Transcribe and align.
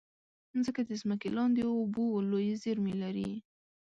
مځکه 0.57 0.81
د 0.85 0.91
ځمکې 1.01 1.29
لاندې 1.37 1.61
اوبو 1.71 2.05
لویې 2.29 2.55
زېرمې 2.63 2.93
لري. 3.03 3.31